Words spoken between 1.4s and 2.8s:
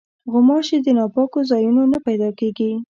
ځایونو نه پیدا کېږي.